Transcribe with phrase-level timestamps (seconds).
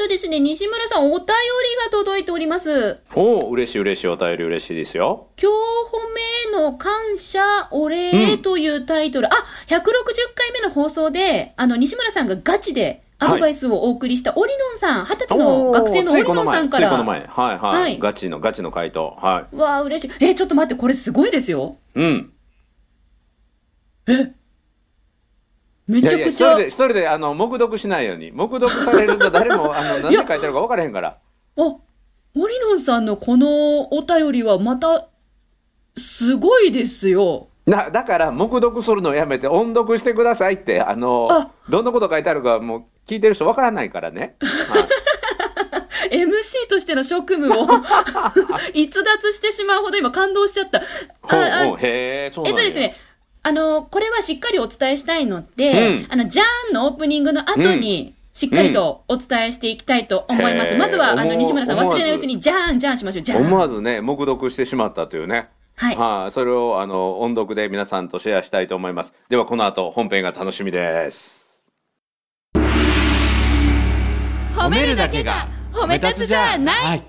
[0.00, 1.26] とですね、西村さん、お便り
[1.84, 3.00] が届いております。
[3.14, 5.28] おお、嬉しい嬉しいお便り嬉しいですよ。
[5.40, 9.26] 今日褒めの感謝お礼というタイトル。
[9.26, 9.36] あ、
[9.66, 9.76] 160
[10.34, 16.88] 回目の放送で、あの、西村さんがガチでアドバイスをお送りしたオリノンさん、二十歳の学生のオリノンさんから。
[16.88, 17.26] ついこの前。
[17.26, 17.82] はいはい。
[17.82, 19.18] はいガチの、ガチの回答。
[19.20, 20.24] はわあ、嬉しい。
[20.24, 21.76] え、ちょっと待って、これすごいですよ。
[21.94, 22.00] い。
[22.00, 22.32] うん。
[25.90, 26.52] めいやいや、ちゃくちゃ。
[26.52, 28.30] 一人で、一人で、あの、黙読しないように。
[28.30, 31.08] 黙読されると誰も、あの、何で書いてあるか分からへんから。
[31.08, 31.18] あ、
[31.56, 31.78] オ
[32.34, 35.08] リノンさんのこのお便りはまた、
[35.96, 37.48] すごいですよ。
[37.66, 44.36] なだから、黙読するのをやめて、音読してくださいって、あの、あどんなこと書いてあるか、もう、聞いてる人分からないからね。
[44.40, 44.82] はい
[46.10, 47.66] MC としての職務を
[48.74, 50.78] 逸脱してしまうほど今感動しちゃった。
[50.78, 50.82] あ
[51.22, 52.96] ほうあほうへえ、そうなんやえっとですね、
[53.42, 60.74] あの、これはしっかりお伝えしたいので、うんあの、ジャーンのオープニングの後に、しっかりとお伝えしていきたいと思います。
[60.74, 63.46] へーまずは、あの、西村さん忘れないうち思に、ジャーン、ジャーンしましょう、ジャーン。
[63.46, 65.48] 思わずね、黙読してしまったというね。
[65.80, 65.96] はい。
[65.96, 69.14] はい、それをあの音読で皆さんとシェアしたいと思います。
[69.30, 71.40] ではこの後本編が楽しみです。
[74.54, 77.02] 褒めるだけが褒め立つじゃない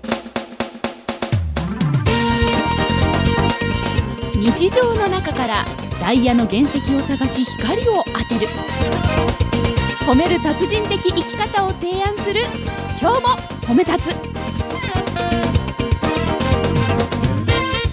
[4.34, 5.64] 日常の中から
[6.02, 8.48] ダイヤの原石を探し光を当てる。
[10.04, 12.40] 褒める達人的生き方を提案する。
[13.00, 13.28] 今日も
[13.62, 14.14] 褒め立つ。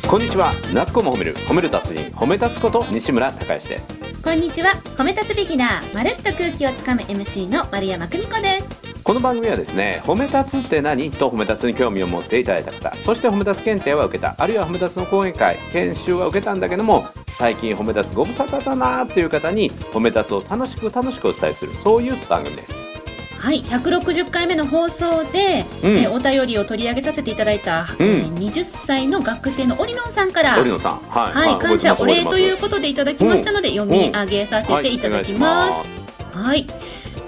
[0.07, 0.55] こんにちは。
[0.73, 1.35] なっこも褒める。
[1.35, 2.05] 褒める達人。
[2.15, 3.87] 褒め立つこと西村孝之です。
[4.23, 4.71] こんにちは。
[4.97, 5.93] 褒め立つビギナー。
[5.93, 9.03] まるっと空気をつかむ MC の丸山久美子です。
[9.03, 11.09] この番組はですね、褒め立つって何？
[11.09, 17.05] と褒め立つに興味を持っていただいた方、そして褒め立つ検定は受けた、あるいは褒め立つの講演会、研修は受けたんだけども、
[17.39, 22.73] 最近褒め立つご無沙汰だなーっていう方に褒め立つを楽しく楽しくお伝えする、そういう番組です。
[23.37, 36.37] はい160回目の放送で、うんえーお便りを取り上げさせていただいた、うんえー20歳の学生のオリノンさんから堀野さん、はい、はい、感謝お礼ということでいただきましたので、読み上げさせていただきます。
[36.37, 36.67] はい、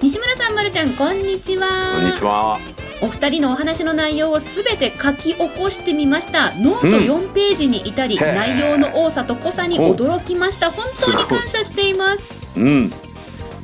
[0.01, 1.93] 西村さん、まるちゃん、こんにちは。
[1.95, 2.80] こんにちは。
[3.01, 6.53] お二人のお話の内容をすべて書き起こしてみました。
[6.55, 10.69] ノートうん4ページに至り、へー内容の多さと濃さに驚きました。
[10.71, 12.23] 本当に感謝しています。
[12.55, 12.93] うん。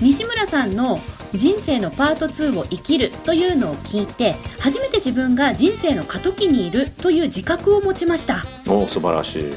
[0.01, 0.99] 西村さんの
[1.33, 9.53] 人生のパート2を生きるというのを聞いて初めて自分が人生の過渡期にいるという自覚を持ちましたおー素晴らしい。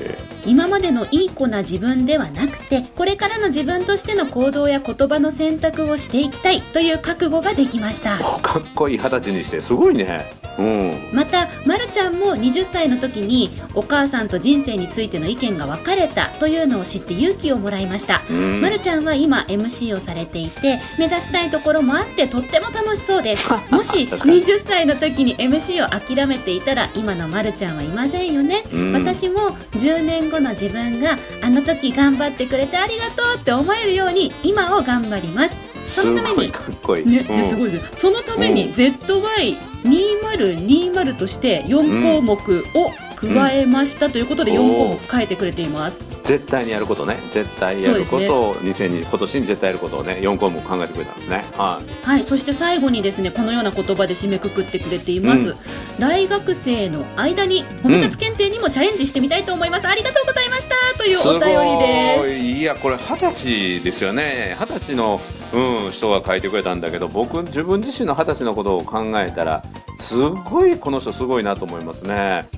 [0.46, 10.39] 今までのいい子な自分ではなくてこれからの自分としての行動や言葉の選択をしていきたいという覚悟ができましたおかっこいい二十歳にしてすごいね。
[10.60, 11.10] うん。
[11.12, 18.22] また、ま、るちゃんも20歳の時にお母さんと人生についての意見が分かれたというのを知って勇気をもらいました。
[18.30, 18.60] うん。
[18.60, 23.50] まるちゃんは今 MC をされていて目指したいところもあってとっても楽しそうです。
[23.70, 24.42] もし確かに。
[24.42, 28.92] 20歳の時に MC を諦めていたら今のまるちゃんはいませんよね、うん。
[28.92, 36.52] 私も10年後の自分があの時頑張ってくれてありがとうって思えるように今を頑張りますそすのために。
[36.52, 37.06] かっこいい。
[37.06, 37.36] ね、うん。
[37.36, 37.86] ねすごいです。
[38.00, 38.72] そのためにうん。
[38.72, 47.18] ZY2020 として4項目を加えましたということで4項目書いてくれています、絶対にやることね。
[47.30, 48.40] 絶対やること。
[48.40, 51.44] を2020今年に絶対やることをね4項目考えてくれたんですね。
[51.56, 52.06] はい。
[52.06, 55.56] はい、そして最後にですねこのような言葉で締めくくってくれています、うん。
[55.98, 62.20] 大学生の間に褒め立つ検定にもチャレンジしてみたいと思います、ありがとうございましたというお便りです。
[62.20, 62.60] ごい。
[62.60, 64.56] いやこれ二十歳ですよね。
[64.58, 65.20] 二十歳の、
[65.52, 69.62] うん、人が書いてくれたんだけど僕自分自身の二十歳のことを考えたら
[69.98, 72.48] すごいこの人すごいなと思いますね。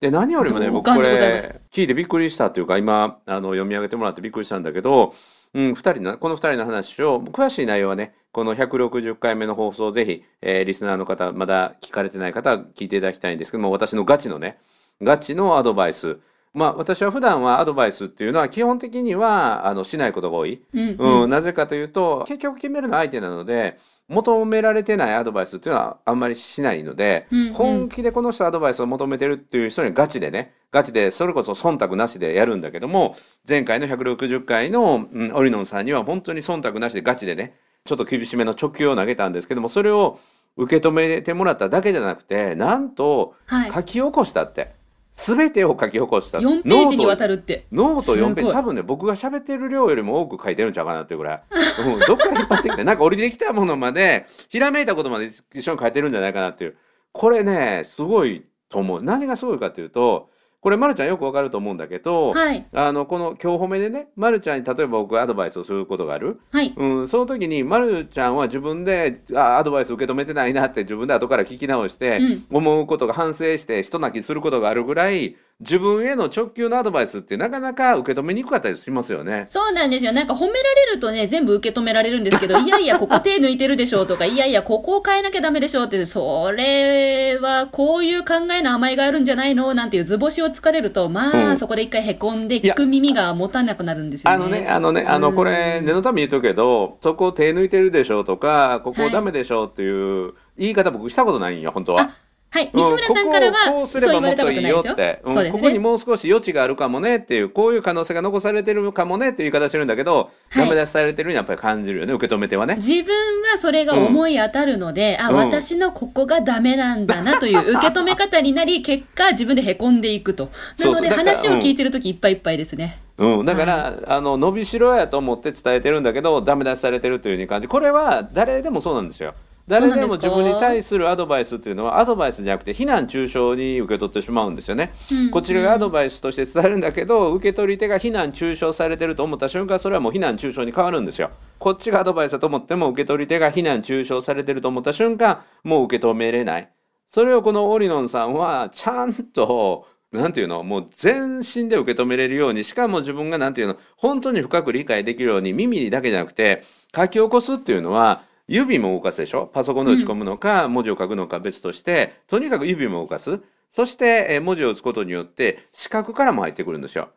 [0.00, 1.34] で何よりもね同僕これ
[1.72, 5.14] 聞いてびっくりしたというか今あの読み上げてもらってびっくりしたんだけど、
[5.54, 14.58] うん、二人のこの2人の話を詳しい内容はねこの160回目の放送をぜひ、えーリスナーの方まだ聞かれてない方は聞いていただきたいんですけども私のガチのね
[15.02, 16.20] ガチのアドバイス。
[16.54, 20.96] まあ私は普段はアドバイスっていうのは基本的にはあのしないことが多い、うん。
[20.98, 23.78] うんなぜかというと結局決めるのは相手なので
[24.08, 27.52] 求められてないアドバイスっていうのはあんまりしないので、うんうん。
[27.52, 33.16] 本気でこの人アドバイスを求めてるっていう人にガチでねガチでそれこそ忖度なしでやるんだけども
[33.46, 40.18] 前回の160回の、うん、オリノンさんには本当に忖度なしでガチでねちょっと厳しめの直球を投げたんですけどもそれを
[40.56, 43.72] 受け止めてもらっただけじゃなくてなんとはい。
[43.72, 44.74] 書き起こしたって
[45.18, 46.38] 全てを書き起こした。
[46.38, 47.66] 4ページにわたるるって。
[47.72, 48.52] ノート4ページ。
[48.52, 51.42] 多分ね僕が喋ってる量よりも多く書いてるんちゃうかなっていうぐらい、
[51.84, 56.76] うん、どっから引っ張ってきてなんか降りてきたものまでひらめいたことまで一緒に書いてるんじゃないかなっていう。
[57.12, 59.02] これねすごいと思う。
[59.02, 60.30] 何がすごいかというと
[60.60, 62.66] これ、まるちゃんよくわかると思うんだけど、はい。
[62.72, 66.40] あの、この今日褒めでね、まるちゃんに例えば僕アドバイスをすることがある？
[66.50, 66.74] はい。
[66.76, 79.46] うん、その時に、まるちゃんは自分で、あ、アドバイス受け止めてないなって自分で後から聞き直して、うん思うことが反省して、一泣きすることがあるぐらい、自分への直球のアドバイスってなかなか受け止めにくかったりしますよね。
[79.48, 80.12] そうなんですよ。
[80.12, 89.74] なんか褒められるとね、全部受け止められるんですけど、 いやいや、ここ手抜いてるでしょうとか、いやいや、ここを変えなきゃダメでしょうって、それはこういう考えの甘えがあるんじゃないの？
[89.74, 94.36] なんていう図星をつかれると、まあ、うんそこで一回凹んで、聞く耳が持たなくなるんですよね。
[94.36, 99.88] あのね、あのね、あの、これ、うん念のために言うとくけど、そこを手抜いてるでしょうとか、ここはいダメでしょうってい
[100.28, 102.10] う言い方僕したことないんよ、本当は。
[102.50, 102.70] はい。
[102.72, 105.78] うん西村さんからは、ここをこうすればもっといいよって、うんそうですここにね。
[105.80, 112.76] もう少し余地があるかもねっていう、こういう可能性が残されてるかもねっていう言い方してるんだけど、はいダメ出しされてるようにやっぱり感じるよね、受け止めてはね。
[112.76, 113.14] 自分
[113.52, 120.50] はそれが思い当たるので、あ、うん私のここがダメなんだなという 受け止め方になり、結果自分で凹んでいくと。
[120.78, 123.00] なので話を聞いてるときいっぱいいっぱいですね。
[123.18, 129.34] うん、だから、あの伸びしろやと思って伝えてるんだけど、ダメ出しされてるというように感じ、これは誰でもそうなんですよ。
[129.68, 134.94] 誰でも自分に対するアドバイスっていうのは、アドバイスじゃなくて、非難中傷に受け取ってしまうんですよね。
[135.12, 141.30] うんこちらがアドバイスとして伝えるんだけど、受け取り手が非難中傷されてると思った瞬間、それはもう非難中傷に変わるんですよ。
[141.58, 146.70] こっちがアドバイスだと思っても、受け取り手が非難中傷されてると思った瞬間、もう受け止めれない。
[147.06, 156.64] それをこのオリノンさんは、ちゃんと、なんていうの、もう全身で受け止めれるように、しかも自分がなんていうの、本当に深く理解できるように、耳だけじゃなくて、
[156.96, 159.46] 書き起こすっていうのは、指も動かすでしょ？
[159.52, 163.40] パソコンで打ち込むのか、文字を書くのか別として、とにかく指も動かす。
[163.70, 167.10] そして、えー文字を打つことによって、視覚からも入ってくるんですよ。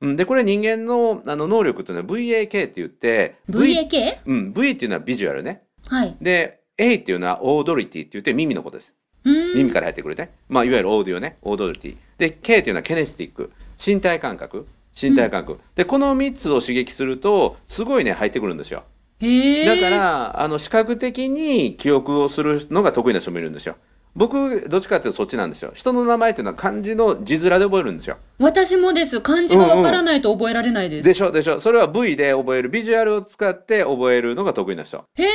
[0.00, 4.18] うんで、これ人間のあの能力っていうのは VAK って言って、VAK?
[4.24, 5.62] うん、V っていうのはビジュアルね。
[5.88, 6.16] はい。
[6.20, 8.94] で、A っていうのはオードリティって言って耳のことです。
[9.24, 10.30] 耳から入ってくるね。
[10.48, 11.36] まあ、いわゆるオーディオね。
[11.42, 11.96] オードリティ。
[12.18, 13.50] で、K っていうのはケネスティック。
[13.84, 14.68] 身体感覚。
[15.00, 15.58] 身体感覚。
[15.74, 18.84] で、この3つを刺激すると、すごいね、入ってくるんですよ。
[19.20, 23.76] だから、あの、視覚的に記憶をするのが得意な人もいるんですよ。
[24.14, 25.72] 僕、どっちかっていうとそっちなんですよ。
[25.74, 28.16] 人の名前っていうのは漢字の字面で覚えるんですよ。
[28.38, 29.20] 私もです。
[29.20, 31.06] 漢字がわからないと覚えられないです。
[31.06, 31.60] でしょ、でしょ。
[31.60, 35.04] それは V で覚える、ビジュアルを使って覚えるのが得意な人。
[35.16, 35.28] へえ。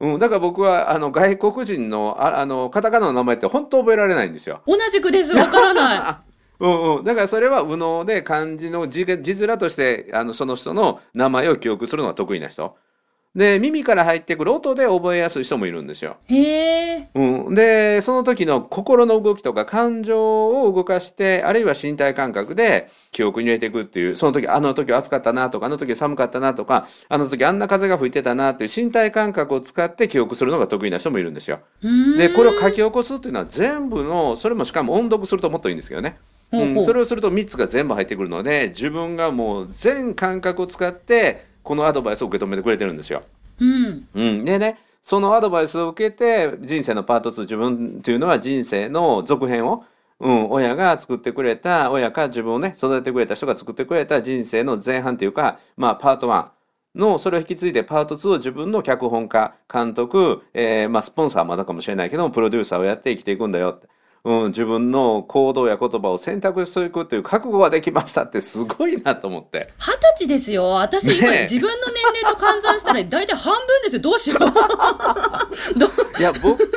[0.00, 4.60] うん、だから僕は、あの、外国人の、ああの、カタカナの名前って本当覚えられないんですよ。
[4.66, 5.32] 同じくです。
[5.32, 6.24] わからな
[6.60, 12.76] うんうん、だからそれは右脳で漢字の字が字面としてあのその人の名前を記憶するのが得意な人。
[13.34, 16.36] で耳から入ってくる音で覚えやすい人もいるんですよ、い。
[16.36, 17.08] へえ。
[17.16, 31.58] うん、でその時の心の動きとか感情を動かしてあるいは身体感覚で記憶に入れていくっていうその時あの時は暑かったなとかあの時寒かったなとかあの時あんな風が吹いてたなっていう身体感覚を使って記憶するのが得意な人もいるんですよ。
[32.16, 36.18] でこれを書き起こすっていうのは全部のそれもしかも音読するともっといいんですけどね。
[36.20, 43.22] ほうん、それをすると3つが全部入ってくるので自分がもう全感覚を使ってこのアドバイスを受け止めてくれてるんですよ。
[43.60, 44.08] うん。
[44.14, 49.84] うん、でねそのアドバイスを受けて人生のパート2自分というのは人生の続編を、
[50.18, 56.46] うん、親が作ってくれた親か自分をね育ててくれた人が作ってくれた人生の前半というか、まあ、パート1
[56.94, 63.88] のそれを引き継いでパート2を自分の脚本家監督、えーまあ、スポンサーはまだかもしれないけどもプロデューサーをやって生きていくんだよって。
[64.26, 69.74] うん、自分の行動や言葉を選択していくという覚悟ができましたってすごいなと思って。
[69.78, 70.70] 二十歳ですよ。
[70.70, 74.00] 私今、ねえ自分の年齢と換算したら大体半分ですよ。
[74.00, 74.40] どうしよう。
[75.78, 75.86] ど
[76.18, 76.70] いや僕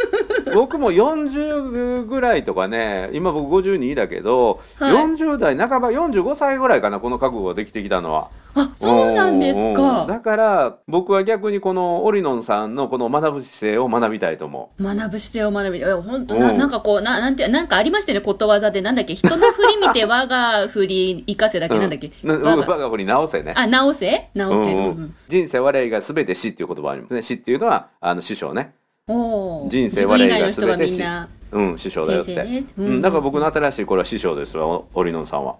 [0.54, 8.30] 僕も40ぐらいとかね今僕52だけど、はい40代半ば45歳ぐらいかなこの覚悟ができてきたのは。
[8.58, 10.06] あ、そうなんですか。
[10.08, 18.82] だから僕は逆にこのオリノンさんのこの学ぶ姿勢を学びたいと思学ぶ姿勢を学び、いや本当な、うんなんかこう、な、なんて、なんかありましたよね、ことわざで。
[18.82, 21.70] なんだっけ、人の振り見て我が振り生かせだ。
[21.70, 22.12] け、なんだっけ。
[22.24, 23.54] うん我が我が子に直せね。
[23.56, 24.30] あ、直せ？
[24.34, 24.74] 直せ。
[24.74, 27.22] うんうん人生我が全て死っていう言葉ありますね。
[27.22, 28.74] 死っていうのはあの師匠ね。
[29.08, 31.04] 人生我が全て死
[31.50, 32.64] うん、師匠だよって。
[32.78, 35.56] うん、だから僕の新しいこれは師匠ですわ、オオリノンさんは。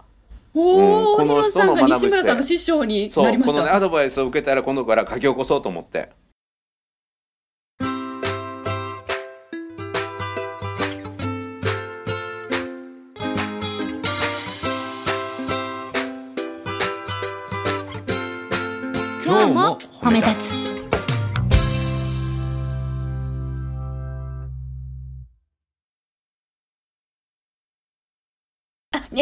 [0.54, 3.54] おー、うんこの人の西村さんの師匠にそう、なりました。
[3.54, 6.10] このね、アドバイスを受けたら今度から書き起こそうと思って。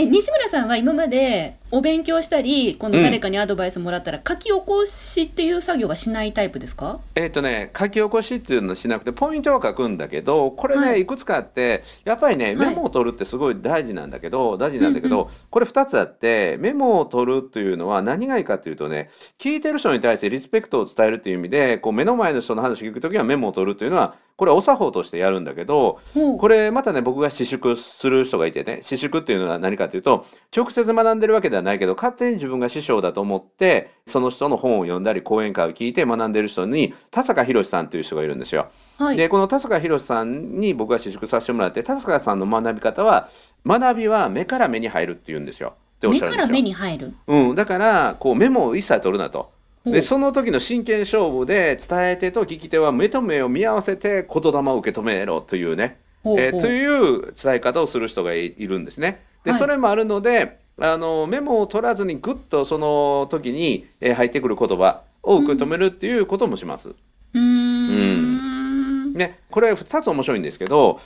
[0.01, 6.99] あ、ね、西村さんは今までお勉強したり、今度誰かにアドバイスもらったら、書き起こしっていう作業はしないタイプですか？
[7.15, 11.01] えっ、とね、書き起こしっていうのはしなくて、ポイントは書くんだけど、これね、はい。
[11.01, 12.55] い、くつかあって、やっぱりね、はい。
[12.55, 19.09] メモを取るってすごい大事なんだけど、大事なんだけど、うんこれ2つあって、メモを取るっていうのは何がいいかっていうとね、
[19.39, 25.99] 聞いてる人に対してリスペクトを伝えるっていう意味で、こう目の前の人の話を聞くときはメモを取るっていうのは、これはお作法としてやるんだけど、
[26.39, 30.25] これまたね、僕が私粛する人がいてね、私粛っていうのは何かというと、
[30.55, 38.67] 直接学んでるわけではないけど、勝手に自分が師匠だと思って、その人の本を読んだり、講演会を聞いて学んでる人に、田坂宏さんという人がいるんですよ。
[38.97, 39.17] はい。
[39.17, 43.29] で、この田坂宏さんに僕が私粛させてもらって、田坂さんの学び方は、
[43.65, 45.73] 学びは目から目に入るって言うんですよ。
[45.97, 46.47] っておっ目しゃるんですよ。
[46.47, 47.13] から目に入る。
[47.27, 49.55] うん、だから、こうメモを一切取るなと。
[49.85, 59.23] でその時の真剣勝負で伝え手と聞き手は目と目を見合わせて言霊を受け止めろというね、えーという伝え方をする人がいいるんですね。
[59.45, 66.89] で、はいそれもあるのであのメモを取らずにぐっとその時に、えー入ってくる言葉を受け止めるっていうこともします。
[66.89, 69.13] うーん。
[69.13, 70.99] ね、これ2つ面白いんですけど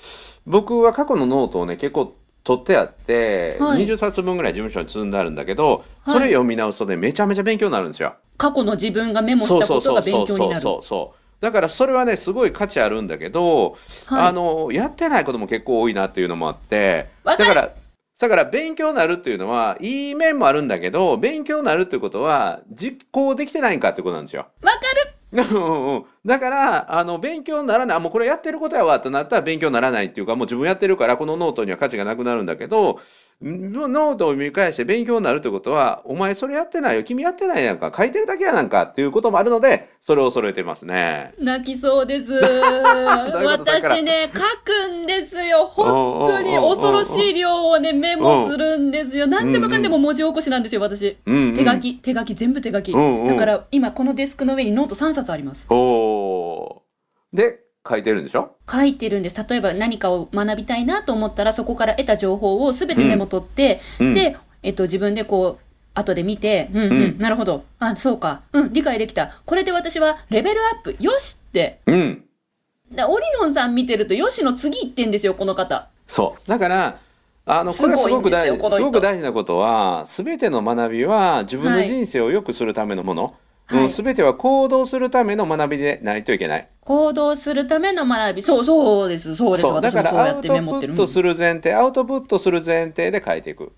[0.47, 8.15] 僕は過去のノートをね結構取ってあって、はい20冊分ぐらい事務所に積んであるんだけど、はいそれ読み直すとねめちゃめちゃ勉強になるんですよ。
[8.37, 10.61] 過去の自分がメモしたことが勉強になる。
[10.61, 17.73] そうそうそうそうだからそれはねすごい価値あるんだけど、はいあのやってないことも結構多いなっていうのもあってだから
[18.19, 24.47] だから勉強になるっていうのはいい面もあるんだけど勉強になるっていうことは実行できてないんかってことなんですよ。
[24.61, 25.19] わかる
[26.25, 32.97] だからあの勉強にならないあもうこれやってることやわとなったら勉強にならないっていうかもう自分やってるからこのノートには価値がなくなるんだけどん
[33.41, 41.33] ノートを見返して勉強になるってことはお前それやってないよ君やってないやんか書いてるだけやなんかっていうこともあるのでそれを揃えてますね。
[41.39, 42.33] 泣きそうです。
[42.33, 45.65] 私ね、書くんですよ。
[45.65, 49.27] 本当に恐ろしい量をね、メモするんですよ。
[49.27, 51.17] 何でもかんでも文字起こしなんですよ、私。
[51.25, 52.91] うんうん手書き、手書き、全部手書き。
[52.91, 55.65] うんうんだから、今このデスクの上にノート3冊あります。
[55.69, 58.55] おーで書いてるんでしょ？
[58.71, 59.45] 書いてるんです。
[59.49, 67.63] 例えば何かを学びたいなと思ったら、そこから得た情報をすべてメモ取って、うんで、えっと、自分でこう、後で見て、うんうん、うんなるほど。
[67.79, 68.41] あ、そうか。
[68.53, 69.41] うん、理解できた。
[69.45, 70.95] これで私はレベルアップ。
[70.99, 71.79] よしって。
[71.85, 72.25] うん
[72.91, 75.89] だオリノンさん見てると、よしの次行ってんですよ、この方。
[76.07, 76.99] そうだから
[77.45, 83.33] あのこれはすごく大事すごく大事なことは全ての学びは自分の人生を良くするためのもの、はい
[83.71, 86.67] うん、全ては行動するための学びでないといけない。
[86.81, 88.41] 行動するための学び。
[88.41, 89.61] そう、そうです、そうです。
[89.61, 90.95] そうだ私からアウトもそうやってプッメモってる。
[90.95, 93.71] トする前提アウトプットする前提で書いていく。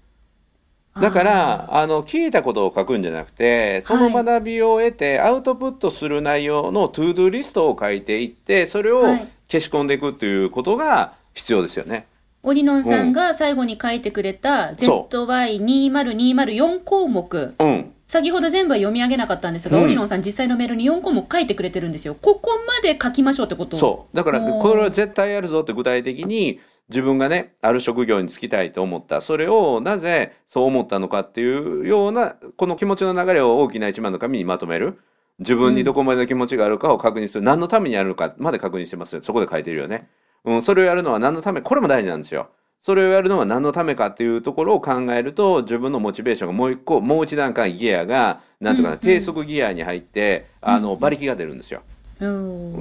[1.00, 12.08] だからあの聞いたことを書くんじゃなくてそのはい学びを得て、アウトプットする内容のトゥードゥリストを書いていってそれをはい消し込んでいくっていうことが必要ですよね。
[12.44, 17.56] オリノンさんが最後に書いてくれたそ ZY20204 項目。
[17.60, 19.84] うん先ほど全部は読み上げなかったんですが、うん。
[19.86, 22.14] オリノンさん実際のメールに4項目書いてくれてるんですよ。
[22.14, 24.18] ここまで書きましょうってことそう。
[24.18, 29.22] だからこれは絶対やるぞって具体的に自分がねある職業に就きたいと思った。
[29.22, 35.00] それをなぜそう思ったのかっていうようなこの気持ちの流れを大きな一枚の紙にまとめる。
[35.40, 39.22] 自分にどこまでの気持ちがあるかを確認する、何のためにやるのかまで確認してますよ。
[39.22, 40.10] そこで書いてるよね、
[40.44, 41.62] うん、それをやるのは何のため？
[41.62, 42.50] これも大事なんですよ
[42.82, 51.82] それをやるのは何のためかっていうところを考えると自分のモチベーションがもう一個もう一段階ギアがなんていうかな、低速ギアに入ってあの馬力が出るんですよ。
[52.20, 52.28] う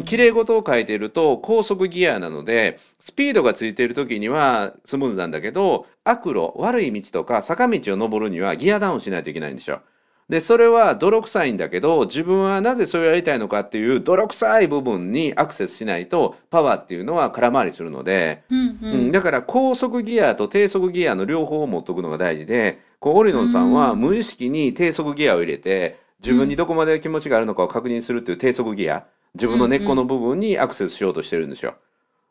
[0.01, 0.03] ん。
[0.05, 9.83] 綺麗事を書いていると高速ギアなのでスピードがついている時にはスムーズなんだけど悪路悪い道とか坂道を登るにはギアダウンしないといけないんですよ。
[10.31, 24.01] でそれは泥臭いんだけど自分はなぜそれをやりたいのかっていう泥臭い部分にアクセスしないとパワーっていうのは空回りするので、うんううんんだから高速ギアと低速ギアの両方を持っとくのが大事でこうオリノンさんはうん。
[24.01, 31.75] 無意識に低速ギアを入れて自分にどこまで気持ちがあるのかを確認するっていう低速ギア自分の根っこの部分にアクセスしようとしてるんですよ。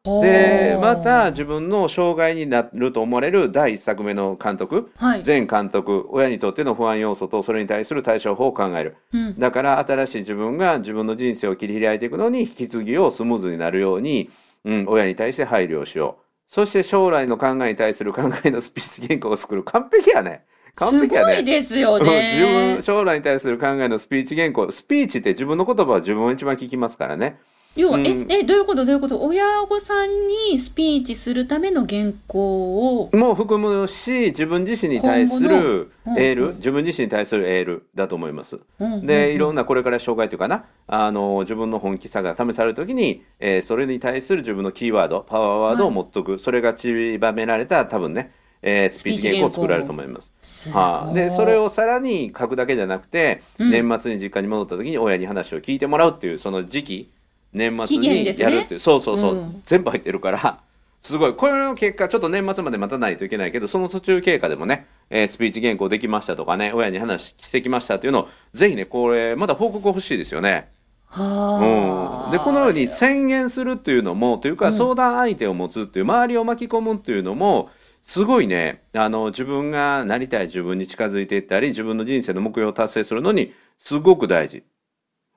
[0.05, 5.23] でまた自分の障害になると思われる第一作目の監督はい。
[5.25, 8.95] 前監督親にとっての不安要素とそれに対する対処法を考える。
[9.11, 9.37] うん。
[9.37, 14.29] だから新しい自分が自分の人生を切り開いていくのに引き継ぎをスムーズになるように、
[14.63, 16.23] うん、親に対して配慮をしよう。
[16.47, 19.63] そして将来の考えに対する考えのスピーチ原稿を作る。
[19.65, 20.45] 完璧やね。
[20.75, 21.35] 完す璧やね。
[21.35, 22.83] ごいですようん自ね分。
[22.83, 24.71] 将来に対する考えのスピーチ原稿。
[24.71, 27.37] スピーチって自分の言葉は自分が一番聞きますからね
[27.75, 28.07] 要は、うん。
[28.07, 28.83] え、え、どういうこと？
[28.83, 29.21] どういうこと？
[29.21, 36.55] 親御さんにスピーチするための原稿を、もう含むし自分自身に対するエール、うんうん。
[36.57, 38.59] 自分自身に対するエールだと思います。
[38.79, 40.65] うんでいろんな、なこれから障害というかな？
[40.87, 50.71] あの自分の本気さが試される時に、えーそれに対する自分のキーワードパワーワードを持っとく、それが散りばめられた多分ね、えースピーチ原稿を作られると思います。
[50.71, 53.71] はい、でそれをさらに書くだけじゃなくて、うん。
[53.71, 57.11] 年末に実家に戻った時に親に話を聞いてもらうっていうその時期
[57.53, 59.61] 年末にやるっていう、そうそうそう、うん。
[59.65, 60.59] 全部入ってるから。
[61.01, 61.33] すごい。
[61.33, 70.69] これの結果ちょっと年末まで待たないといけないけどその途中経過でもね、えースピーチ原稿できましたとかね親に話してきましたっていうのをぜひねこれまだ報告欲しいですよね。
[71.05, 72.25] はあ。
[72.25, 74.73] うん、でこのように宣言するっていうのもというかうん。
[74.73, 77.69] 相談相手を持つっていう周りを巻き込むっていうのも
[78.03, 84.63] すごいねあの自分がなりたい自分に近づいていったり自分の人生の目標を達成するのにすごく大事。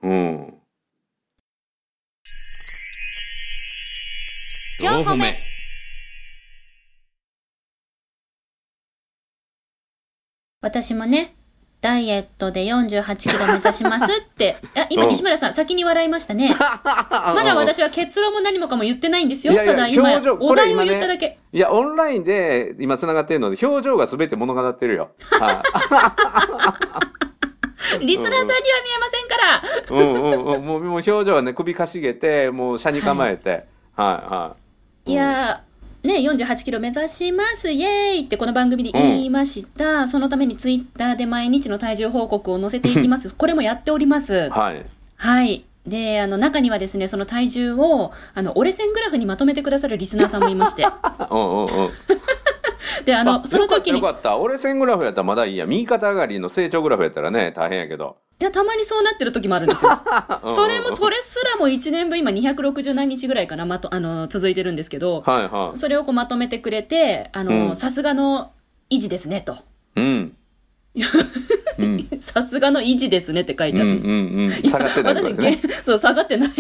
[0.03, 0.55] うん、
[4.93, 5.25] 4歩目
[10.61, 11.35] 私もね、
[11.81, 14.59] ダイエットで48キロ目指しますって。
[14.77, 16.55] あ今、うん西村さん、先に笑いましたね。
[16.59, 16.83] ま
[17.35, 19.55] まだ私は結論も何もかも言ってないんですよ。
[19.55, 21.39] いやいやただ今、お題を言っただけ。
[21.55, 25.13] いやオンラインで今つながってるので表情が全て物語ってるよ。
[25.41, 25.63] はい
[28.01, 28.61] リスナーさんには見
[28.95, 29.63] えませんから。
[29.91, 33.65] うんうんうん、もうもう表情はね首かしげてもう車に構えて、はい、
[34.35, 34.62] はいい
[35.07, 40.07] やー、ね、48キロ目指します、イエーイってこの番組で言いました。
[40.09, 43.35] そのためにツイッターで毎日の体重報告を載せていきます。
[43.37, 44.51] これもやっております。
[44.51, 44.87] はい。
[45.17, 45.65] はい。
[45.87, 50.85] で、あの、中にはですね、その体重を、あの、折れ線グラフにまとめてくださるリスナーさんもいまして。
[51.31, 51.69] うんうんうん。
[53.05, 59.91] で、あの、その時に、いよかったよかった俺線グラフやったらまだいいや右肩上がりの成長グラフやったらね大変やけどや、たまにそうなってる時もあるんですよ。
[60.43, 65.79] うんそれも、それすらも1年分、今260何日ぐらいかな、まと、あの、続いてるんですけど、はいはい。
[65.79, 67.77] それをこうまとめてくれて、あうの、ん。
[67.77, 68.53] さすがの
[68.91, 69.59] 維持ですね、と。
[69.97, 70.37] うん。
[71.79, 72.09] うん。
[72.21, 73.91] さすがの維持ですねって書いてある。
[73.91, 74.51] うんうんうん。
[74.69, 75.57] 下がってないね。
[75.57, 76.51] げ そう、下がってない。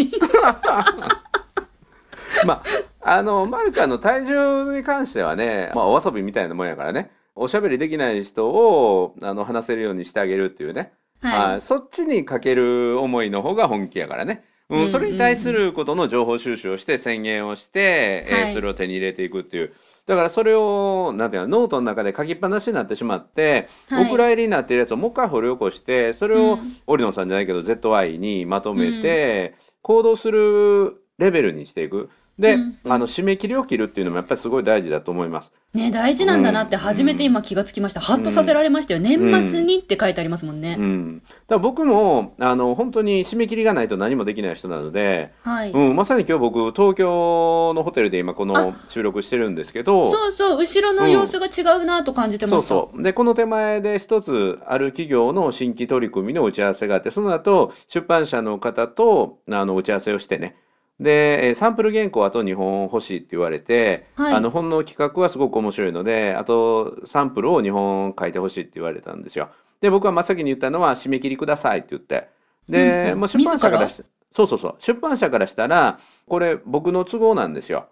[2.46, 2.62] まあ
[3.04, 7.10] あの、ま、るちゃんの体重に関してはね、まあ、お遊びみたいなもんやからね。
[7.34, 11.60] おしゃべりできない人をあの話せるようにしてあげるっていうね、ははい。
[11.60, 14.44] そっちにかける思いの方が本気やからね。
[14.68, 18.54] うんそれに対することの情報収集をして宣言をして、えーはい。
[18.54, 19.74] それを手に入れていくっていう。
[20.06, 24.06] だからそれをなんていうのノートの中で書きっぱなしになってしまって、はい。
[24.06, 26.76] お蔵入りになっているやつをもう一回掘り起こしてそれをうん。
[26.86, 35.52] 織野さんじゃないけど ZY にまとめて、行動するレベルにしていくで、うんうんあの締め切りを切るっていうのもやっぱりすごい大事だと思います。
[35.72, 38.00] ね、大事なんだなって初めて今気がつきました。
[38.00, 39.00] ハッとさせられましたよ。
[39.00, 40.76] 年末にって書いてありますもんね。
[40.78, 45.70] うん、だから僕もあの本当に締め切りがないと何もできない人なので、はい。
[45.70, 52.68] うん、まさに今日僕東京のホテルで今この収録してるんですけどそうそう、後ろの様子が違うなと感じてそうました。
[52.68, 60.56] そうでこの手前で一つある企業の新規取り組みの打ち合わせがあってその後出版社の方とあの打ち合わせをしてね
[61.00, 69.50] でえーサンプル原稿あと2本欲しいって言われて、はいあの本の企画はすごく面白いのであとサンプルを2本書いてほしいって言われたんですよ。
[69.80, 72.28] で僕は真っ先に言ったのは締め切りくださいって言って
[72.68, 77.86] で、うんうんもう出版社からし自そうそうそう出版社からしたらこれ僕の都合なんですよ。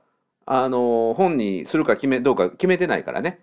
[0.47, 3.41] あの本にするか決めどうか決めてないからね。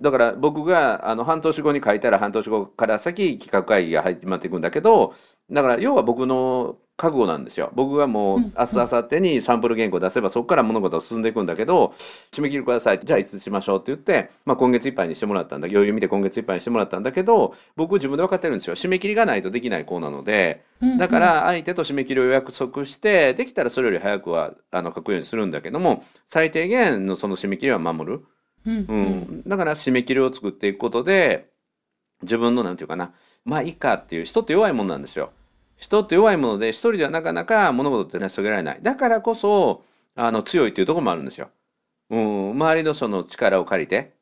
[0.00, 5.14] だから僕があの半年後に書いたら半年後から先企画会議が始まっていくんだけど
[5.50, 7.72] だから要は僕の覚悟なんですよ。
[7.74, 11.92] 僕がもううん明日明後日にサンプル原稿出せばそこから物事が進んでいくんだけど
[12.30, 13.00] 締め切りください。
[13.02, 15.66] じゃあいつしましょうって言って、まあ、今月いっぱいにしてもらったんだ。
[15.66, 18.76] 余裕見て今月いっぱいにしてもらったんだけど僕自分で分かってるんですよ。
[18.76, 20.98] 締め切りがないとできない子なのでうん。
[20.98, 28.24] だから相手と締め切りを約束してできたらそれより早くはあの書くようにするんだけども最低限のその締め切りは守る。
[28.66, 31.50] うんうん、だから締め切りを作っていくことで
[32.22, 33.12] 自分のなんていうかな
[33.44, 35.32] まあいいかっていう人って弱いもんなんですよ。
[35.76, 38.78] 人って弱いもので一人ではなかなか物事って成し遂げられない。
[38.80, 39.82] だからこそ
[40.14, 41.50] あの強いっていうところもあるんですよ。
[42.10, 44.12] うん、周りのその力を借りて、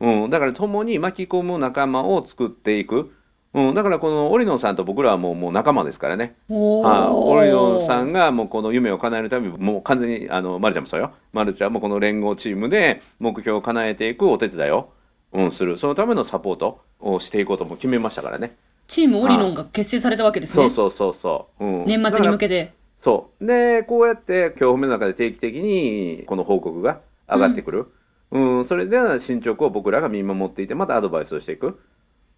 [0.00, 3.14] うん、だから共に巻き込む仲間を作っていく。
[3.58, 6.36] うん、だからこのオリノンさんと僕らはもうもう仲間ですからね。
[6.48, 8.08] おあオリノンさん。
[8.08, 11.12] んがもうこの夢を叶えるためにもう完全にあのマルちゃんもそうよ。
[11.32, 14.90] マルちゃんもこの連合チームで目標を叶えていくお手伝いを、
[15.32, 15.78] うん、する。
[15.78, 18.56] そのためのサポートをしていこうとも決めましたからね。
[18.86, 20.70] チームオリノンが結成されたわけですね。
[20.70, 22.72] そうそうそうそう、うん、年末に向けけて。
[23.00, 23.46] そう。
[23.46, 27.86] でこうやって今日褒めの中で定期的にこの報告が上がってくる、
[28.30, 28.64] うん。
[28.64, 31.78] それで進捗を僕らが見守っていてまたアドバイスをしていく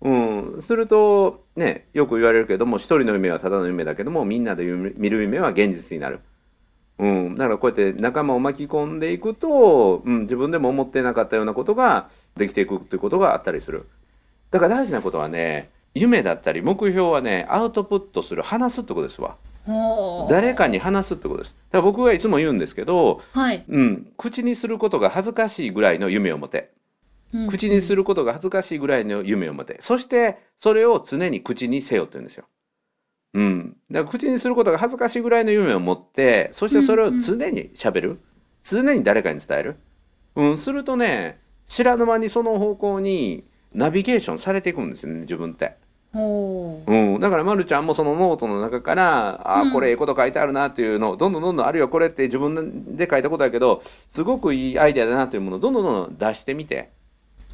[0.02, 0.10] う
[0.58, 6.20] ん、するとねよく言われるけども一人の夢はただの夢だけどもみんなで夢見る夢は現実になる、
[6.98, 13.86] うん、だからこうやって仲間を巻き込んでいくと、うん、自分でも思ってなかったようなことができていくっていうことがあったりする。
[14.50, 19.36] だから大事なことはね夢だったり目標はねアウトプットする話すってことですわ。
[20.30, 21.54] 誰かに話すってことです。
[21.70, 23.64] だから僕がいつも言うんですけど、はい。
[23.68, 26.58] うん、口にすることが恥ずかしいぐらいの夢を持て。
[26.58, 26.80] うん
[27.49, 29.79] 口にすることが恥ずかしいぐらいの夢を持て。
[29.81, 32.45] そして、それを常に口にせよって言うんですよ。
[33.35, 33.77] うん。
[33.90, 38.21] だから口にすることが恥ずかしいぐらいの夢を持って、そしてそれを常に喋る。
[38.62, 39.77] 常に誰かに伝える。
[40.35, 40.59] うん。
[40.59, 45.77] するとね、知らぬ間にその方向にナビゲーションされていくんですよね、自分って。
[46.12, 46.93] ほう。
[46.93, 56.90] うん、だから、ま、るちゃんもそのノートの中から、あうんーこれええこと書いてあるなっていうのをどんどんどんどんあるいはこれって自分で書いたことだけどすごくいいアイデアだなというものをどんどんどんどん出してみて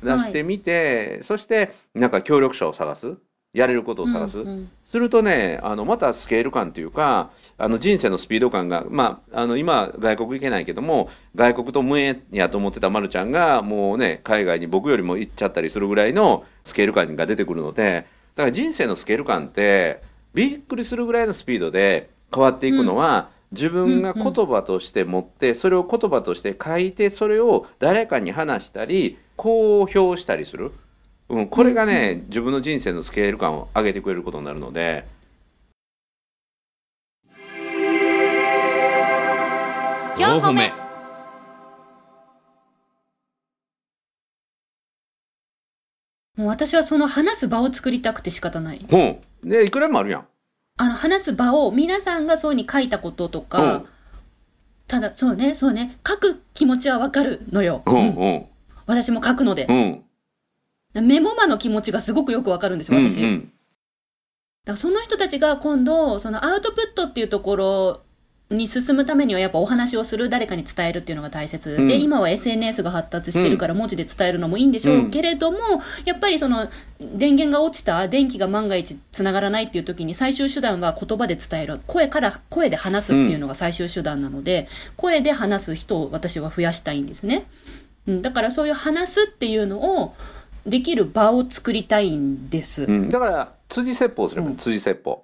[0.07, 3.16] 出してみて、そしてなんか協力者を探す。
[3.57, 20.03] やれることを探す、うんうんするとねあのまたスケール感というかあの人生のスピード感が、まあ、あの今外国行けないけども外国と無縁やと思ってたまるちゃんがもうね海外に僕よりも行っちゃったりするぐらいのスケール感が出てくるのでだから人生のスケール感って
[20.35, 30.72] びっくりするぐらいのスピードで変わっていくのは、自分が言葉として持ってそれを言葉として書いてそれを誰かに話したり公表したりする。
[31.28, 35.04] うん、これがね、自分の人生のスケール感を上げてくれることになるので、
[40.16, 40.72] 4歩目
[46.37, 48.87] もう私はその話す場を作りたくて仕方ない。
[48.88, 49.48] うん。
[49.48, 50.26] で、いくらもあるやん。
[50.77, 53.87] あの、話す場を皆さんがそうに書いたこととか、うん
[54.89, 57.83] ただ、そうね、そうね、書く気持ちはわかるのよ。
[57.87, 58.47] うん、うんうん、
[58.87, 59.73] 私も書くのでう。
[59.73, 60.05] ん。
[61.05, 63.17] メモマの気持ちがすごくよくわかるんですよ、うん、私。
[63.17, 63.53] だかうん。
[64.67, 68.01] らその人たちが今度、そのアウトプットっていうところ
[68.48, 71.70] に進むためにはやっぱお話をする、誰かに伝えるっていうのが大切。
[71.70, 75.59] うんで、今は SNS が発達してるから文字で伝えるのもいいんでしょうけれども、
[76.04, 76.68] やっぱりその
[77.00, 81.80] 電源が落ちた、電気が万が一繋がらないっていう時に最終手段は言葉で伝える。
[81.88, 87.46] 声から、声で話すっていうのが最終手段なので、声で話す人を私は増やしたいんですね。
[88.06, 90.14] うん、だからそういう話すっていうのを
[90.66, 92.85] できる場を作りたいんです。
[92.85, 95.22] うん、だから、辻説法すれば辻説法。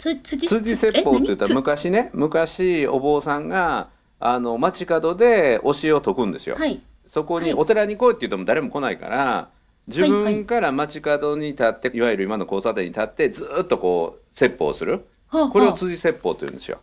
[0.00, 6.56] つ辻辻説法って言ったら昔ね、昔お坊さんが、あの、街角で教えを説くんですよ。
[6.56, 6.80] はい。
[7.06, 9.50] そこにはいお寺に来いって言っても誰も来ないから、
[9.88, 15.04] 自分から街角に立って、いわゆる今の交差点に立って、ずーっとこう、説法する。
[15.28, 16.80] はあこれをはあ辻説法と言うんですよ。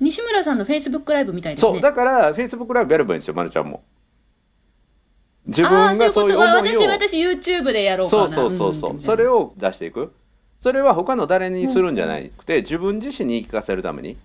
[0.00, 1.72] 西村さんのフェイスブックライブみたいですね。
[1.72, 3.84] そう、だから、Facebook ライブやればいいんですよ、まるちゃんも。
[5.46, 6.40] 自分ああ、そういうこと。
[6.40, 6.90] がそういう思いを。
[6.90, 8.34] 私、私 YouTube でやろうかそうな。
[8.34, 10.12] そうそうそう、んそれを出していく。
[10.60, 14.16] それは他の誰にするんじゃなくて、自分自身に言い聞かせるために。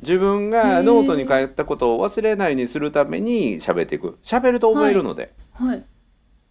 [0.00, 4.18] 自分がノートに書いたことを忘れないようにするために喋っていく。
[4.22, 5.32] 喋ると覚えるので。
[5.54, 5.84] はい。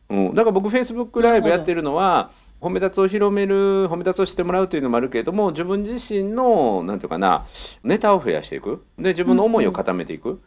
[0.09, 7.47] うん、だから僕 Facebook ライブやってるのは褒め立つを広める褒め立つをしてもらうというのもあるけれども自分自身のなんていうかな
[7.83, 10.41] ネタを増やしていくで自分の思いを固めていく、うん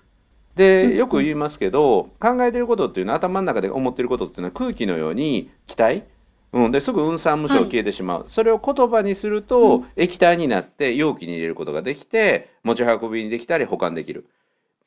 [0.59, 6.05] でよく言いますけど考えてることっていうのは頭の中で思ってることっていうのは空気のように気体、
[6.53, 9.87] うん、ですぐ運算無償消えてしまう、それを言葉にすると、うん。
[9.97, 14.27] 液体になって容器に入れることができて持ち運びにできたり保管できる。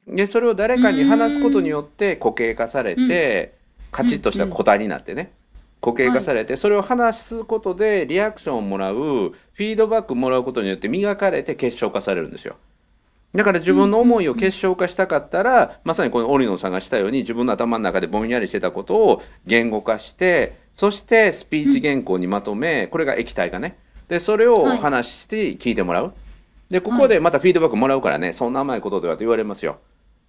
[0.07, 3.53] でそれを誰かに話すことによって固形化されて、
[3.91, 5.31] カチッとした個体になってね、
[5.81, 12.55] 固形化されて、それを話すことでリアクションをもらうフィードバックもらうことによって磨かれて結晶化されるんですよ。
[13.33, 23.77] だから自分の思いを結晶化したかったら、まさにこの織野さんがしたように自分の頭の中でぼんやりしてたことを言語化してそしてスピーチ原稿にまとめ、これが液体化ね。
[24.07, 24.77] でそれをはい。
[24.77, 26.13] 話して聞いてもらう、
[26.69, 29.79] でここでまたフィードバックもらうからね、そんな甘いことではと言われますよ。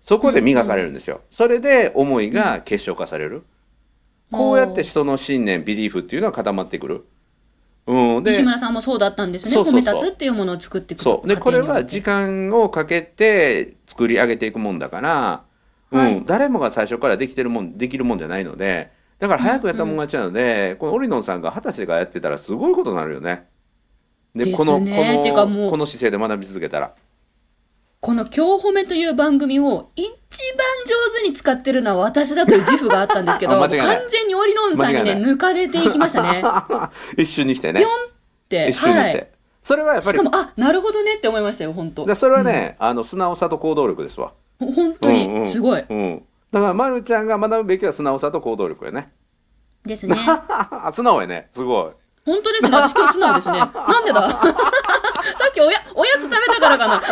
[0.04, 3.44] そこで磨かれるんですよ、それで思いが結晶化される、
[4.30, 7.04] こうやって人の信念ビリーフっていうのは固まってくる、
[7.86, 9.52] うん、で西村さんもそうだったんですね。
[9.52, 9.94] そうそうそう。
[9.94, 12.12] 立つっていうものを作っていくそうでこれは時間。
[12.50, 15.42] 間をかけて作り上げていくもんだから、
[15.90, 16.00] うん。
[16.00, 16.22] はい。
[16.26, 18.90] 誰もが最初からできてるもんできるもんじゃないので
[19.22, 23.46] だから早くやったもん勝ちなので、このオリノンさんが二十歳からやってたらすごいことになるよね。
[24.34, 26.92] でですこのねこてかもうのこの姿勢で学び続けたら。
[28.00, 30.16] この今日褒めという番組を一番
[31.14, 36.42] 上手に使ってるのは私だという自負があったんですけど、 あ間違いない完全にオリノンさんにね、間違いな抜かれていきましたね。
[37.16, 37.94] 一瞬にしてねぴょんっ
[38.48, 38.70] て。
[38.70, 39.28] 一瞬にして、はい。
[39.62, 44.32] それはやっぱりしかも、あ、なるほどねって思いましたよ、本当でそれはね、あの素直さと行動力ですわ。
[44.58, 45.84] ほ本当うんうんに、すごい。
[45.88, 49.10] うん、だから、まるちゃんが学ぶべきは素直さと行動力よね。
[49.84, 50.16] ですね。
[50.92, 51.48] 素直やね。
[51.50, 51.90] すごい。
[52.24, 52.70] 本当ですね。
[52.70, 53.58] 私今日素直ですね。
[53.74, 54.28] なんでだ？
[54.30, 54.38] さ
[55.48, 57.02] っきおや、おやつ食べたからかな。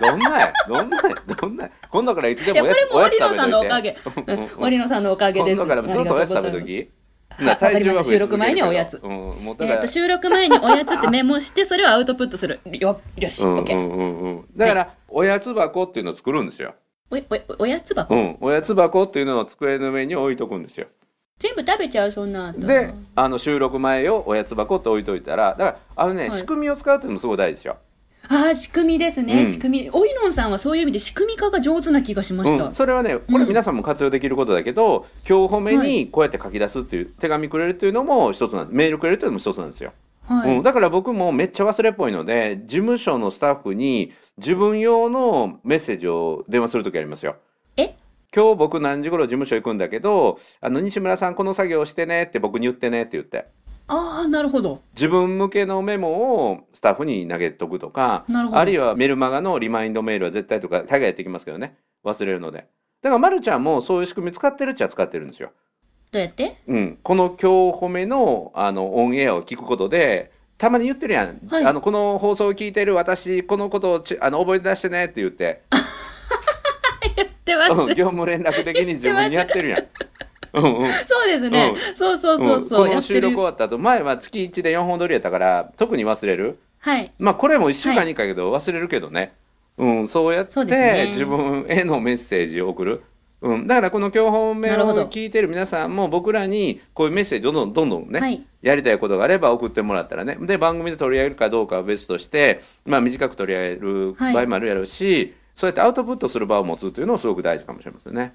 [0.00, 0.52] どどんなや？
[0.68, 1.02] どんなや？
[1.36, 1.70] どんなや？
[1.90, 3.98] 今度からいつでいや、もこおやつれもオリノさんのおかげ。
[4.16, 5.62] うんうんうんオリノさんのおかげです。
[5.62, 12.60] 今度からずっとおやつ食べるときはいわかりました収録前にはおやつうん、えっと、収録前におやつってメモして、それをアウトプットする。
[12.64, 13.76] よ、よし、うんオッケー。
[13.76, 14.44] うんうんうん。
[14.56, 16.74] だから、おやつ箱っていうのを作るんですよ。
[17.10, 18.14] お、お、おやつ箱？
[18.14, 18.36] うん。
[18.40, 20.86] おやつ箱っていうのを机の上に置いとくんですよ。
[21.38, 26.30] 全部食べちゃうそんな後であの収録前をおやつ箱って置いといたらだからあのね、はい。
[26.32, 27.76] 仕組みを使うっていうのもすごい大事ですよ、
[28.28, 29.46] ああ仕組みですね、うん。
[29.46, 29.90] 仕組み。
[29.90, 38.74] オリノンさんはそういう意味で仕組み化が上手な気がしました、うん、それはねこれ皆さんも活用できることだけど、今日褒めにこうやって書き出すっていう手紙くれるっていうのも一つなんです。
[38.74, 39.92] メールくれるっていうのも一つなんですよ、
[40.28, 47.36] はい、うん、だから僕もめっちゃ忘れっぽいので事務所のスタッフに自分用のメッセージを電話するときありますよ。
[47.76, 47.96] え？
[48.34, 53.46] 今日僕何時頃事務所行くんだけどあの西村さんこの作業してねって僕に言ってねって言って。
[53.86, 54.82] ああなるほど。
[54.94, 61.78] 自分向けのメモをスタッフに投げとくとかあるいはメルマガのリマインドメールは絶対とか大概やってきますけどね。
[62.04, 62.66] 忘れるので。
[63.00, 65.52] だからまるちゃんもそういう仕組み使ってるっちゃ使ってるんですよ、
[66.10, 66.56] どうやって？
[66.66, 71.64] うん、この今日褒めのあのオンエアを聞くことでたまに言ってるやん、はい。
[71.64, 75.62] あのこの放送を聞いてる私このことをちあの覚えて出してねって言って。
[77.16, 79.86] 言ってます、うん業務連絡的に自分にやってるやん。
[80.54, 80.90] うんうん。
[81.06, 82.88] そうですね、そうそうそうそう、うん。
[82.88, 86.58] この収録終わった後前は月1で4本撮りやったから特に忘れる？
[86.80, 87.12] はい。
[87.18, 89.34] まあこれも1週間に1回けど忘れるけどね、
[89.76, 93.02] うん、そうやって自分へのメッセージを送る、
[93.40, 94.74] うん、だからこの今日本目を
[95.08, 98.44] 聞いてる皆さんも僕らにこういうメッセージをどんどんどんどんね、はい。
[98.62, 100.36] やりたいことがあれば送ってもらったらね。
[100.40, 108.34] で番組で取り上げるかどうかは別として、まあ、短く取り上げる場合もあるやろうし、そうやってアウトプットする場を持つというのもすごく大事かもしれませんね。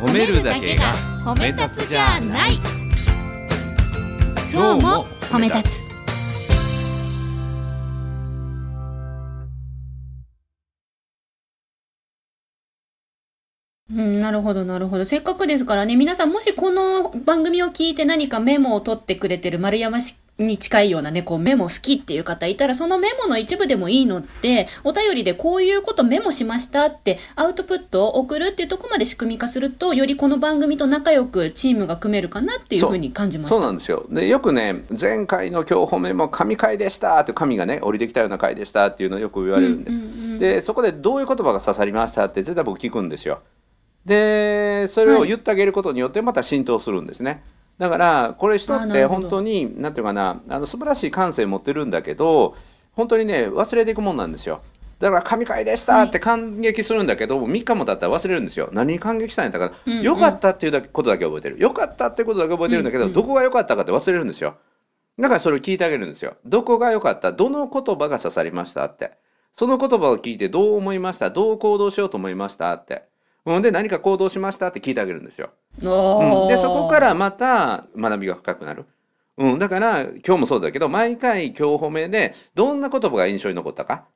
[0.00, 0.92] 褒めるだけが
[1.24, 2.54] 褒め立つじゃない。
[4.52, 5.92] 今日も褒め立つ
[13.90, 15.04] うん、なるほど、なるほど。
[15.04, 20.00] せっかくですからね、皆さんもしこの番組を聞いて何かメモを取ってくれてる丸山
[20.42, 33.56] に近いようなね、こうメモ好きっていう方いたら、そのメモの一部でもいいので、お便りでこういうことメモしましたってアウトプットを送るっていうところまで仕組み化すると、よりこの番組と仲良くチームが組めるかなっていうふうに感じました。
[33.56, 34.06] そうなんですよ。
[34.10, 43.40] でよくね前回の今日褒めも神回でしたって神がね降りてきたような回でしたっていうのをよく言われるんで、うんうんうんでそこでどういう言葉が刺さりましたって絶対僕聞くんですよ。
[44.04, 47.44] でそれを言ってあげることによってまた浸透するんですね、
[47.78, 52.54] だからこれ人って本当になんていうかなあの素晴らしい感性持ってるんだけど
[52.92, 54.62] 本当にね忘れていくもんなんですよ。
[55.00, 58.68] だから神回でしたって感激するんだけど、3日も経ったら忘れるんですよ。
[58.72, 59.72] 何に感激したんやったか。
[59.84, 60.02] うんうん。
[60.02, 61.58] よかったっていうだけことだけ覚えてる。
[61.58, 63.08] よかったってことだけ覚えてるんだけど、うん。
[63.08, 64.54] うんどこが良かったかって忘れるんですよ。
[65.18, 66.36] だからそれを聞いてあげるんですよ。
[66.46, 67.32] どこが良かった？
[67.32, 69.10] どの言葉が刺さりましたって。
[69.54, 71.30] その言葉を聞いてどう思いました？
[71.30, 73.02] どう行動しようと思いましたって
[73.44, 78.86] ほんで何か行動しましたって聞いてあげるんですよ、うん、でそこからまた学びが深くなる、
[79.36, 84.06] うん、だから今日もそうだけど毎回今日褒めでどんな言葉が印象に残ったか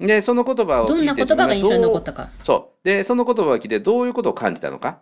[0.00, 2.30] でその言葉を聞いてどんな言葉が印象に残ったか。
[2.42, 2.84] そう。
[2.84, 5.00] で、その言葉を聞いてどういうことを感じたのか。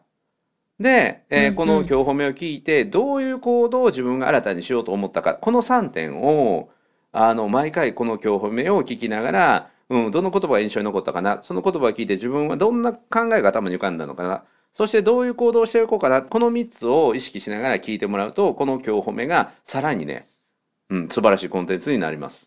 [0.81, 5.35] で、えーこの今日褒めを聞いてどういう行動を自分が新たにしようと思ったか。
[5.35, 6.71] この3点を、
[7.13, 11.43] あの、毎回この今日褒めを聞きながら、うん、どの言葉が印象に残ったかな？
[11.43, 14.45] その言葉を聞いて自分はどんな考えが頭に浮かんだのかな？
[14.75, 16.21] そしてどういう行動をしていこうかな？
[16.23, 20.29] この3つを意識しながら聞いてもらうと、この今日褒めがさらにね、
[20.91, 22.47] うん、素晴らしいコンテンツになります。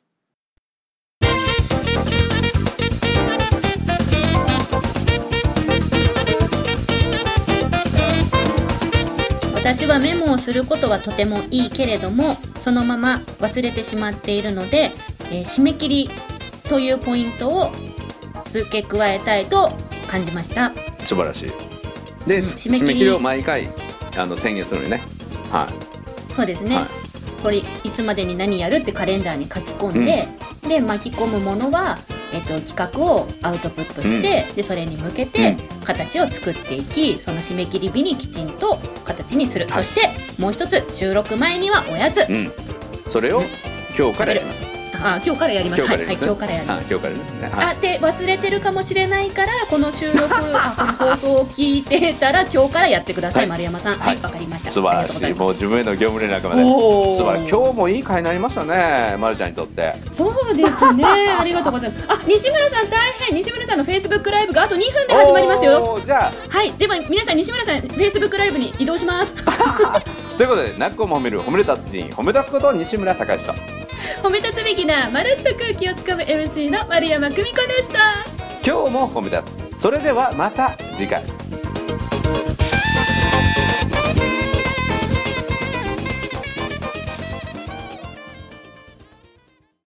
[9.56, 14.92] 私はメモをすることはとてもいいけれどもそのまま忘れてしまっているので、
[15.32, 16.10] えー締め切り
[16.72, 17.70] というポイントを
[18.46, 19.74] 付け加えたいと
[20.08, 20.72] 感じました。
[21.06, 21.52] 素晴らしい。
[22.26, 23.00] で、うん締め切り。
[23.02, 23.70] りを毎回
[24.16, 25.04] あの宣言するのにね。
[25.52, 26.34] はい。
[26.34, 26.86] そうですね、はい。
[27.44, 30.26] これいつまでに何やるってカレンダーに書き込んで、
[30.70, 32.00] で巻き込むものは、
[32.32, 39.84] えっと企画をアウトプットして、でそれに向けて形を作っていきその締め切り日にきちんと形にする、はい。
[39.84, 40.08] そして
[40.42, 42.26] もう一つ収録前にはおやつ。
[42.30, 42.50] うん。
[43.10, 43.46] それをうん。
[43.98, 44.36] 今日から。
[45.04, 45.80] あ今日からやります。
[45.80, 46.30] 今日からやりますね。
[46.30, 46.86] はいはい今日からやります。
[46.86, 47.56] あ今日からね。
[47.56, 47.76] はい。
[47.76, 53.50] あで忘れてるかもしれないからこの収録 あこの放送を聞いてたら今日からやってください、はい。
[53.50, 54.00] 丸山さん。
[54.00, 54.72] ははいいわ、かりました。
[54.72, 55.34] 素晴らしい。
[55.34, 56.64] もう自分への業務連絡まで。
[56.64, 57.46] お素晴らしい。
[57.46, 59.94] ー今日もいい回になりましたね、まるちゃんにとって。
[60.12, 61.04] そうですね。
[61.40, 62.06] ありがとうございます。
[62.08, 63.36] あ西村さん大変。
[63.36, 66.00] 西村さんのフェイスブックライブがあと2分で始まりますよ。
[66.06, 66.72] じゃはい。
[66.74, 69.36] では皆さん西村さんフェイスブックライブに移動します。
[69.46, 70.02] あ、
[70.38, 73.81] ということで、なっこも褒める褒める達人、褒め立つこと西村隆史と。
[74.24, 78.26] 褒め立つビギナーまるっと空気をつかむ MC の丸山久美子でした
[78.66, 79.44] 今日も褒め立
[79.78, 79.82] つ。
[79.82, 81.41] それではまた次回。